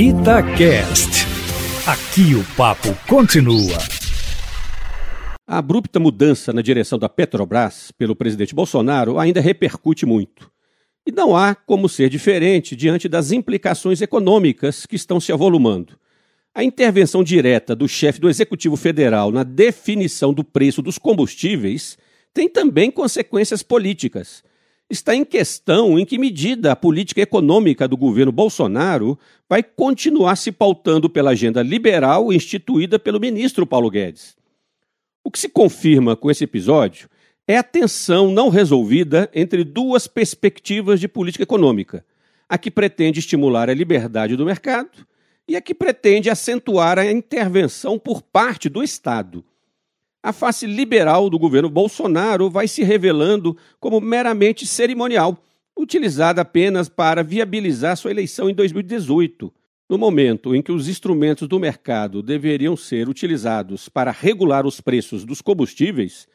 Itacast. 0.00 1.26
Aqui 1.84 2.32
o 2.36 2.44
papo 2.56 2.96
continua. 3.08 3.76
A 5.44 5.58
abrupta 5.58 5.98
mudança 5.98 6.52
na 6.52 6.62
direção 6.62 6.96
da 6.96 7.08
Petrobras 7.08 7.90
pelo 7.90 8.14
presidente 8.14 8.54
Bolsonaro 8.54 9.18
ainda 9.18 9.40
repercute 9.40 10.06
muito. 10.06 10.52
E 11.04 11.10
não 11.10 11.36
há 11.36 11.52
como 11.52 11.88
ser 11.88 12.08
diferente 12.08 12.76
diante 12.76 13.08
das 13.08 13.32
implicações 13.32 14.00
econômicas 14.00 14.86
que 14.86 14.94
estão 14.94 15.18
se 15.18 15.32
avolumando. 15.32 15.98
A 16.54 16.62
intervenção 16.62 17.24
direta 17.24 17.74
do 17.74 17.88
chefe 17.88 18.20
do 18.20 18.28
Executivo 18.28 18.76
Federal 18.76 19.32
na 19.32 19.42
definição 19.42 20.32
do 20.32 20.44
preço 20.44 20.80
dos 20.80 20.96
combustíveis 20.96 21.98
tem 22.32 22.48
também 22.48 22.88
consequências 22.88 23.64
políticas 23.64 24.44
está 24.90 25.14
em 25.14 25.24
questão 25.24 25.98
em 25.98 26.04
que 26.04 26.18
medida 26.18 26.72
a 26.72 26.76
política 26.76 27.20
econômica 27.20 27.86
do 27.86 27.96
governo 27.96 28.32
Bolsonaro 28.32 29.18
vai 29.48 29.62
continuar 29.62 30.36
se 30.36 30.50
pautando 30.50 31.10
pela 31.10 31.30
agenda 31.30 31.62
liberal 31.62 32.32
instituída 32.32 32.98
pelo 32.98 33.20
ministro 33.20 33.66
Paulo 33.66 33.90
Guedes. 33.90 34.36
O 35.22 35.30
que 35.30 35.38
se 35.38 35.48
confirma 35.48 36.16
com 36.16 36.30
esse 36.30 36.44
episódio 36.44 37.08
é 37.46 37.56
a 37.56 37.62
tensão 37.62 38.30
não 38.30 38.48
resolvida 38.48 39.30
entre 39.34 39.62
duas 39.62 40.06
perspectivas 40.06 41.00
de 41.00 41.08
política 41.08 41.42
econômica: 41.42 42.04
a 42.48 42.56
que 42.56 42.70
pretende 42.70 43.18
estimular 43.18 43.68
a 43.68 43.74
liberdade 43.74 44.36
do 44.36 44.46
mercado 44.46 45.06
e 45.46 45.56
a 45.56 45.60
que 45.60 45.74
pretende 45.74 46.30
acentuar 46.30 46.98
a 46.98 47.10
intervenção 47.10 47.98
por 47.98 48.22
parte 48.22 48.68
do 48.68 48.82
Estado 48.82 49.44
a 50.28 50.32
face 50.32 50.66
liberal 50.66 51.30
do 51.30 51.38
governo 51.38 51.70
Bolsonaro 51.70 52.50
vai 52.50 52.68
se 52.68 52.82
revelando 52.82 53.56
como 53.80 53.98
meramente 53.98 54.66
cerimonial, 54.66 55.42
utilizada 55.74 56.42
apenas 56.42 56.86
para 56.86 57.24
viabilizar 57.24 57.96
sua 57.96 58.10
eleição 58.10 58.50
em 58.50 58.52
2018. 58.52 59.50
No 59.88 59.96
momento 59.96 60.54
em 60.54 60.60
que 60.60 60.70
os 60.70 60.86
instrumentos 60.86 61.48
do 61.48 61.58
mercado 61.58 62.22
deveriam 62.22 62.76
ser 62.76 63.08
utilizados 63.08 63.88
para 63.88 64.10
regular 64.10 64.66
os 64.66 64.82
preços 64.82 65.24
dos 65.24 65.40
combustíveis, 65.40 66.28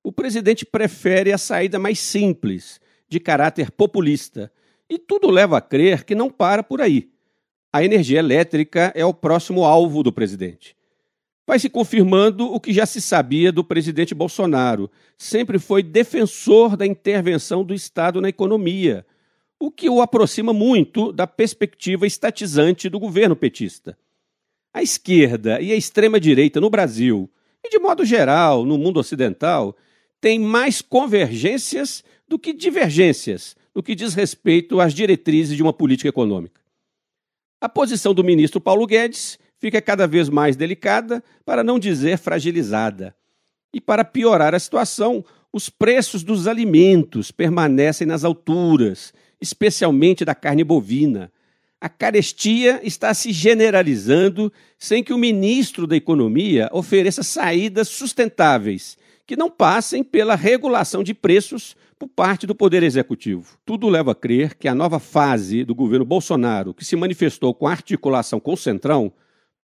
o 0.00 0.12
presidente 0.12 0.64
prefere 0.64 1.32
a 1.32 1.38
saída 1.38 1.76
mais 1.76 1.98
simples, 1.98 2.80
de 3.08 3.18
caráter 3.18 3.72
populista, 3.72 4.52
e 4.88 4.96
tudo 4.96 5.28
leva 5.28 5.58
a 5.58 5.60
crer 5.60 6.04
que 6.04 6.14
não 6.14 6.30
para 6.30 6.62
por 6.62 6.80
aí. 6.80 7.10
A 7.72 7.82
energia 7.82 8.20
elétrica 8.20 8.92
é 8.94 9.04
o 9.04 9.12
próximo 9.12 9.64
alvo 9.64 10.04
do 10.04 10.12
presidente 10.12 10.78
vai 11.46 11.58
se 11.58 11.68
confirmando 11.68 12.46
o 12.46 12.60
que 12.60 12.72
já 12.72 12.86
se 12.86 13.00
sabia 13.00 13.50
do 13.50 13.64
presidente 13.64 14.14
Bolsonaro. 14.14 14.90
Sempre 15.18 15.58
foi 15.58 15.82
defensor 15.82 16.76
da 16.76 16.86
intervenção 16.86 17.64
do 17.64 17.74
Estado 17.74 18.20
na 18.20 18.28
economia, 18.28 19.04
o 19.58 19.70
que 19.70 19.90
o 19.90 20.00
aproxima 20.00 20.52
muito 20.52 21.12
da 21.12 21.26
perspectiva 21.26 22.06
estatizante 22.06 22.88
do 22.88 22.98
governo 22.98 23.34
petista. 23.34 23.98
A 24.72 24.82
esquerda 24.82 25.60
e 25.60 25.72
a 25.72 25.76
extrema-direita 25.76 26.60
no 26.60 26.70
Brasil, 26.70 27.28
e 27.64 27.68
de 27.68 27.78
modo 27.78 28.04
geral 28.04 28.64
no 28.64 28.78
mundo 28.78 29.00
ocidental, 29.00 29.76
têm 30.20 30.38
mais 30.38 30.80
convergências 30.80 32.04
do 32.28 32.38
que 32.38 32.52
divergências 32.52 33.56
no 33.74 33.82
que 33.82 33.94
diz 33.94 34.14
respeito 34.14 34.80
às 34.80 34.94
diretrizes 34.94 35.56
de 35.56 35.62
uma 35.62 35.72
política 35.72 36.08
econômica. 36.08 36.60
A 37.60 37.68
posição 37.68 38.14
do 38.14 38.22
ministro 38.22 38.60
Paulo 38.60 38.86
Guedes 38.86 39.38
fica 39.60 39.80
cada 39.80 40.06
vez 40.06 40.28
mais 40.28 40.56
delicada, 40.56 41.22
para 41.44 41.62
não 41.62 41.78
dizer 41.78 42.18
fragilizada. 42.18 43.14
E 43.72 43.80
para 43.80 44.04
piorar 44.04 44.54
a 44.54 44.58
situação, 44.58 45.24
os 45.52 45.68
preços 45.68 46.22
dos 46.22 46.48
alimentos 46.48 47.30
permanecem 47.30 48.06
nas 48.06 48.24
alturas, 48.24 49.12
especialmente 49.40 50.24
da 50.24 50.34
carne 50.34 50.64
bovina. 50.64 51.30
A 51.80 51.88
carestia 51.88 52.80
está 52.82 53.12
se 53.12 53.32
generalizando 53.32 54.52
sem 54.78 55.04
que 55.04 55.12
o 55.12 55.18
ministro 55.18 55.86
da 55.86 55.96
Economia 55.96 56.68
ofereça 56.72 57.22
saídas 57.22 57.88
sustentáveis, 57.88 58.96
que 59.26 59.36
não 59.36 59.50
passem 59.50 60.02
pela 60.02 60.34
regulação 60.34 61.02
de 61.02 61.14
preços 61.14 61.76
por 61.98 62.08
parte 62.08 62.46
do 62.46 62.54
Poder 62.54 62.82
Executivo. 62.82 63.58
Tudo 63.64 63.88
leva 63.88 64.12
a 64.12 64.14
crer 64.14 64.56
que 64.56 64.66
a 64.66 64.74
nova 64.74 64.98
fase 64.98 65.64
do 65.64 65.74
governo 65.74 66.04
Bolsonaro, 66.04 66.74
que 66.74 66.84
se 66.84 66.96
manifestou 66.96 67.54
com 67.54 67.68
articulação 67.68 68.40
com 68.40 68.54
o 68.54 68.56
Centrão, 68.56 69.12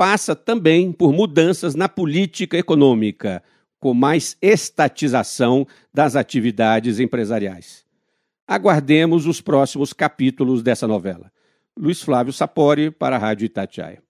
passa 0.00 0.34
também 0.34 0.92
por 0.92 1.12
mudanças 1.12 1.74
na 1.74 1.86
política 1.86 2.56
econômica, 2.56 3.42
com 3.78 3.92
mais 3.92 4.34
estatização 4.40 5.66
das 5.92 6.16
atividades 6.16 6.98
empresariais. 6.98 7.84
Aguardemos 8.48 9.26
os 9.26 9.42
próximos 9.42 9.92
capítulos 9.92 10.62
dessa 10.62 10.88
novela. 10.88 11.30
Luiz 11.78 12.00
Flávio 12.00 12.32
Sapori, 12.32 12.90
para 12.90 13.16
a 13.16 13.18
Rádio 13.18 13.44
Itatiaia. 13.44 14.02